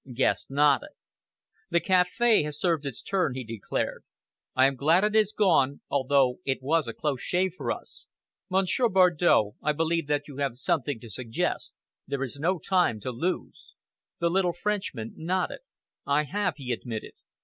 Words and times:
Guest 0.11 0.49
nodded. 0.49 0.89
"The 1.69 1.79
café 1.79 2.43
has 2.45 2.59
served 2.59 2.87
its 2.87 3.03
turn," 3.03 3.35
he 3.35 3.43
declared. 3.43 4.03
"I 4.55 4.65
am 4.65 4.75
glad 4.75 5.03
it 5.03 5.15
is 5.15 5.31
gone, 5.31 5.81
although 5.91 6.39
it 6.43 6.57
was 6.63 6.87
a 6.87 6.93
close 6.95 7.21
shave 7.21 7.53
for 7.55 7.71
us. 7.71 8.07
Monsieur 8.49 8.89
Bardow, 8.89 9.53
I 9.61 9.73
believe 9.73 10.07
that 10.07 10.27
you 10.27 10.37
have 10.37 10.57
something 10.57 10.99
to 11.01 11.09
suggest. 11.11 11.75
There 12.07 12.23
is 12.23 12.37
no 12.39 12.57
time 12.57 12.99
to 13.01 13.11
lose!" 13.11 13.75
The 14.17 14.31
little 14.31 14.53
Frenchman 14.53 15.13
nodded. 15.17 15.59
"I 16.03 16.23
have," 16.23 16.55
he 16.57 16.71
admitted. 16.71 17.13